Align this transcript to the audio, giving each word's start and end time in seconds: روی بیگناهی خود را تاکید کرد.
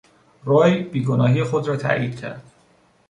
روی 0.43 0.77
بیگناهی 0.83 1.43
خود 1.43 1.67
را 1.67 1.77
تاکید 1.77 2.15
کرد. 2.19 2.43